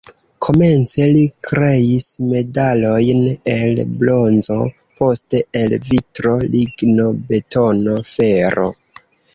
[0.43, 3.21] Komence li kreis medalojn
[3.57, 4.59] el bronzo,
[5.03, 8.71] poste el vitro, ligno, betono, fero.